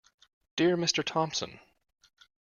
Dear 0.55 0.77
Mr 0.77 1.03
Thompson. 1.05 1.59